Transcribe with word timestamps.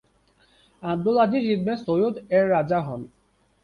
Abdul 0.83 1.17
Aziz 1.23 1.45
ibn 1.55 1.73
Saud 1.83 2.15
এর 2.37 2.45
রাজা 2.49 2.79
হন। 2.87 3.01